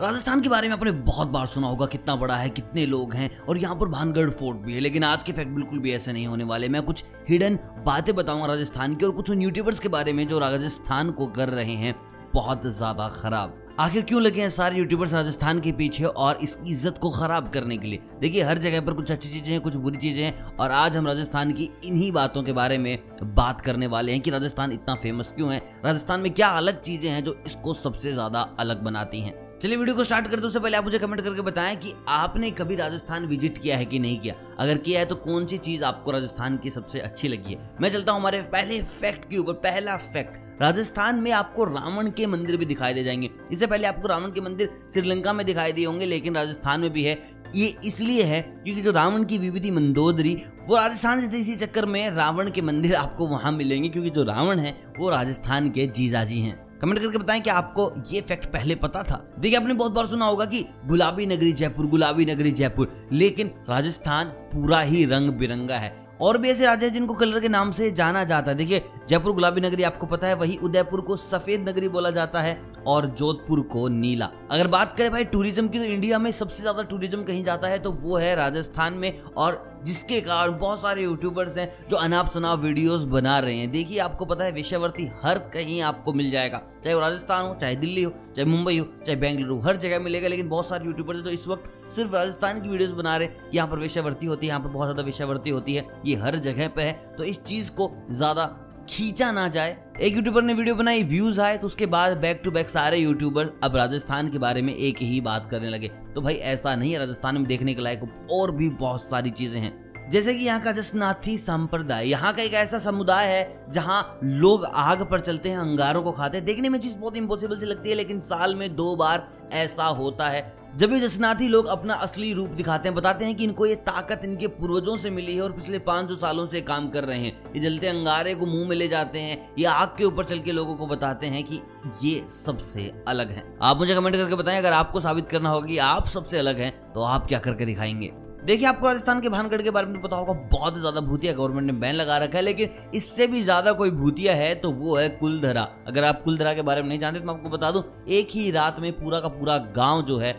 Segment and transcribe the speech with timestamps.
[0.00, 3.30] राजस्थान के बारे में आपने बहुत बार सुना होगा कितना बड़ा है, कितने लोग हैं
[3.38, 6.26] और यहाँ पर भानगढ़ फोर्ट भी है। लेकिन आज के फैक्ट बिल्कुल भी ऐसे नहीं
[6.26, 10.12] होने वाले। मैं कुछ हिडन बातें बताऊँगा राजस्थान की और कुछ उन यूट्यूबर्स के बारे
[10.12, 11.94] में जो राजस्थान को कर रहे हैं।
[12.34, 16.98] बहुत ज़्यादा खराब। आखिर क्यों लगे हैं सारे यूट्यूबर्स राजस्थान के पीछे और इस इज़्ज़त
[16.98, 18.02] को खराब करने के लिए?
[18.20, 21.06] देखिए, हर जगह पर कुछ अच्छी चीज़ें हैं, कुछ बुरी चीज़ें हैं और आज हम
[21.06, 25.32] राजस्थान की इन्हीं बातों के बारे में बात करने वाले हैं कि राजस्थान इतना फ़ेमस
[25.36, 25.62] क्यों है?
[25.84, 29.45] राजस्थान में क्या अलग चीज़ें हैं जो इसको सबसे ज़्यादा अलग बनाती हैं?
[29.62, 32.76] चलिए वीडियो को स्टार्ट करते उससे पहले आप मुझे कमेंट करके बताएँ कि आपने कभी
[32.76, 34.34] राजस्थान विज़िट किया है कि नहीं किया?
[34.58, 37.76] अगर किया है तो कौन सी चीज़ आपको राजस्थान की सबसे अच्छी लगी है?
[37.80, 42.26] मैं चलता हूँ हमारे पहले फैक्ट के ऊपर, पहला फैक्ट राजस्थान में आपको रावण के
[42.26, 45.86] मंदिर भी दिखाई दे जाएँगे। इससे पहले आपको रावण के मंदिर श्रीलंका में दिखाई दिए
[45.86, 47.18] होंगे, लेकिन राजस्थान में भी है।
[47.54, 50.36] ये इसलिए है क्योंकि जो रावण की विविधि मंदोदरी,
[50.68, 54.58] वो राजस्थान से इसी चक्कर में रावण के मंदिर आपको वहाँ मिलेंगे, क्योंकि जो रावण
[54.58, 59.02] है, वो राजस्थान के जीजाजी हैं। कमेंट करके बताएँ कि आपको ये फैक्ट पहले पता
[59.02, 63.50] था। देखिए, आपने बहुत बार सुना होगा कि गुलाबी नगरी जयपुर, गुलाबी नगरी जयपुर, लेकिन
[63.68, 67.90] राजस्थान पूरा ही रंग बिरंगा है। और भी ऐसे राज्य जिनको कलर के नाम से
[67.92, 71.88] जाना जाता है। देखिए, जयपुर गुलाबी नगरी आपको पता है, वही उदयपुर को सफ़ेद नगरी
[71.88, 76.18] बोला जाता है और जोधपुर को नीला। अगर बात करें भाई टूरिज़्म की तो इंडिया
[76.18, 80.58] में सबसे ज़्यादा टूरिज़्म कहीं जाता है तो वो है राजस्थान में और जिसके कारण
[80.58, 84.52] बहुत सारे यूट्यूबर्स हैं जो अनाप शनाप वीडियोस बना रहे हैं। देखिए, आपको पता है
[84.52, 88.76] वेश्यावर्ती हर कहीं आपको मिल जाएगा। चाहे वो राजस्थान हो, चाहे दिल्ली हो, चाहे मुंबई
[88.78, 92.60] हो, चाहे बेंगलुरु हर जगह मिलेगा, लेकिन बहुत सारे यूट्यूबर्स जो इस वक्त सिर्फ़ राजस्थान
[92.60, 95.50] की वीडियोस बना रहे हैं। यहाँ पर वेश्यावर्ती होती है, यहाँ पर बहुत ज़्यादा वेश्यावर्ती
[95.50, 98.44] होती है। ये हर जगह पे है तो इस चीज़ को ज़्यादा
[98.90, 102.50] खींचा ना जाए। एक यूट्यूबर ने वीडियो बनाई व्यूज़ आए तो उसके बाद बैक टू
[102.50, 106.34] बैक सारे यूट्यूबर अब राजस्थान के बारे में एक ही बात करने लगे। तो भाई
[106.34, 110.34] ऐसा नहीं है, राजस्थान में देखने के लायक और भी बहुत सारी चीज़ें हैं। जैसे
[110.34, 115.20] कि यहाँ का जसनाथी संप्रदाय, यहाँ का एक ऐसा समुदाय है जहाँ लोग आग पर
[115.20, 118.20] चलते हैं, अंगारों को खाते हैं। देखने में चीज़ बहुत इंपॉसिबल सी लगती है, लेकिन
[118.20, 122.88] साल में दो बार ऐसा होता है। जब ये जसनाथी लोग अपना असली रूप दिखाते
[122.88, 126.16] हैं, बताते हैं कि इनको ये ताकत इनके पूर्वजों से मिली है और पिछले 500
[126.16, 129.38] सालों से काम कर रहे हैं। ये जलते अंगारे को मुँह में ले जाते हैं,
[129.58, 131.60] ये आग के ऊपर चल के लोगों को बताते हैं कि
[132.02, 135.78] ये सबसे अलग है। आप मुझे कमेंट करके बताएँ, अगर आपको साबित करना होगा कि
[135.78, 138.12] आप सबसे अलग हैं तो आप क्या करके दिखाएँगे?
[138.46, 141.72] देखिए, आपको राजस्थान के भानगढ़ के बारे में पता होगा, बहुत ज़्यादा भूतिया गवर्नमेंट ने
[141.74, 145.62] बैन लगा रखा है, लेकिन इससे भी ज़्यादा कोई भूतिया है तो वो है कुलधरा।
[145.88, 148.50] अगर आप कुलधरा के बारे में नहीं जानते तो मैं आपको बता दूँ, एक ही
[148.50, 150.32] रात में पूरा का पूरा गाँव जो है,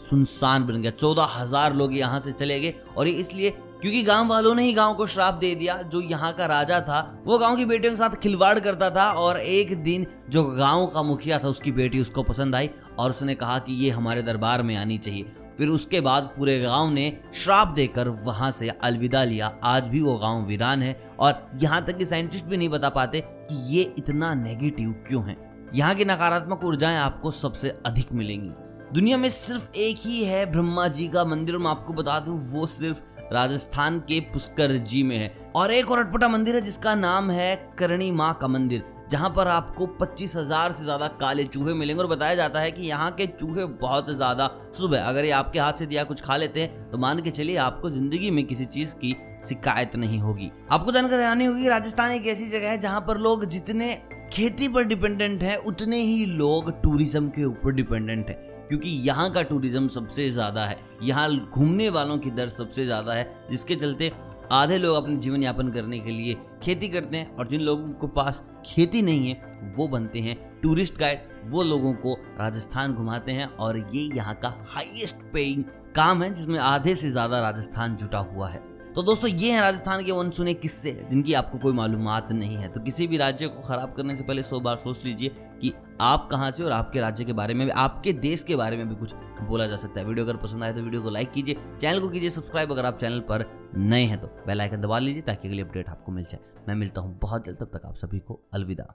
[0.00, 4.28] सुनसान बन गया। चौदह हज़ार लोग यहाँ से चले गए, और ये इसलिए क्योंकि गाँव
[4.28, 7.56] वालों ने ही गाँव को श्राप दे दिया, जो यहाँ का राजा था, वो गाँव
[7.56, 11.48] की बेटियों के साथ खिलवाड़ करता था, और एक दिन जो गाँव का मुखिया था,
[11.48, 15.26] उसकी बेटी उसको पसंद आई, और उसने कहा कि ये हमारे दरबार में आनी चाहिए।
[15.58, 20.16] फिर उसके बाद पूरे गाँव ने श्राप देकर वहाँ से अलविदा लिया। आज भी वो
[20.18, 24.34] गाँव वीरान है और यहाँ तक कि साइंटिस्ट भी नहीं बता पाते कि ये इतना
[24.34, 25.36] नेगेटिव क्यों है।
[25.74, 28.50] यहाँ की नकारात्मक ऊर्जाएँ आपको सबसे अधिक मिलेंगी।
[28.94, 32.66] दुनिया में सिर्फ़ एक ही है ब्रह्मा जी का मंदिर, मैं आपको बता दूँ, वो
[32.66, 33.02] सिर्फ़
[33.32, 37.74] राजस्थान के पुष्कर जी में है। और एक और अटपटा मंदिर है जिसका नाम है
[37.78, 42.08] करणी माँ का मंदिर। जहाँ पर आपको पच्चीस हज़ार से ज़्यादा काले चूहे मिलेंगे और
[42.08, 44.46] बताया जाता है कि यहाँ के चूहे बहुत ज़्यादा
[44.76, 47.56] सुबह अगर ये आपके हाथ से दिया कुछ खा लेते हैं तो मान के चलिए
[47.58, 52.26] आपको ज़िंदगी में किसी चीज़ की शिकायत नहीं होगी। आपको जानकर हैरानी होगी राजस्थान एक
[52.26, 53.94] ऐसी जगह है जहाँ पर लोग जितने
[54.32, 59.40] खेती पर डिपेंडेंट है, उतने ही लोग टूरिज़्म के ऊपर डिपेंडेंट है। क्योंकि यहाँ का
[59.42, 64.10] टूरिज़्म सबसे ज़्यादा है। यहाँ घूमने वालों की दर सबसे ज़्यादा है, जिसके चलते
[64.52, 68.06] आधे लोग अपने जीवन यापन करने के लिए खेती करते हैं और जिन लोगों के
[68.14, 73.46] पास खेती नहीं है, वो बनते हैं टूरिस्ट गाइड वो लोगों को राजस्थान घुमाते हैं
[73.46, 75.64] और ये यहाँ का हाईएस्ट पेइंग
[75.96, 80.02] काम है, जिसमें आधे से ज़्यादा राजस्थान जुटा हुआ है। तो दोस्तों, ये हैं राजस्थान
[80.04, 83.60] के वन सुने किस्से, जिनकी आपको कोई मालूम नहीं है। तो किसी भी राज्य को
[83.60, 85.28] खराब करने से पहले सौ बार सोच लीजिए
[85.60, 88.76] कि आप कहाँ से और आपके राज्य के बारे में भी, आपके देश के बारे
[88.76, 91.32] में भी कुछ बोला जा सकता है। वीडियो अगर पसंद आए तो वीडियो को लाइक
[91.32, 94.98] कीजिए, चैनल को कीजिए सब्सक्राइब अगर आप चैनल पर नए हैं तो बेल आइकन दबा
[94.98, 97.94] लीजिए ताकि अगली अपडेट आपको मिल जाए। मैं मिलता हूँ बहुत जल्द, तब तक आप
[97.94, 98.94] सभी को अलविदा।